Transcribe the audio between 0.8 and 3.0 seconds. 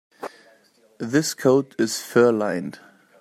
This coat is fur-lined.